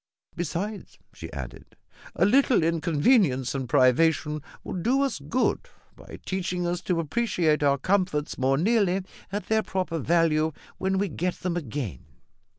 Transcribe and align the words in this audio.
"Besides," 0.35 0.97
she 1.13 1.31
added, 1.31 1.75
"a 2.15 2.25
little 2.25 2.63
inconvenience 2.63 3.53
and 3.53 3.69
privation 3.69 4.41
will 4.63 4.73
do 4.73 5.03
us 5.03 5.19
good 5.19 5.69
by 5.95 6.17
teaching 6.25 6.65
us 6.65 6.81
to 6.81 6.99
appreciate 6.99 7.61
our 7.61 7.77
comforts 7.77 8.35
more 8.35 8.57
nearly 8.57 9.03
at 9.31 9.45
their 9.45 9.61
proper 9.61 9.99
value 9.99 10.53
when 10.79 10.97
we 10.97 11.07
get 11.07 11.35
them 11.35 11.55
again." 11.55 12.03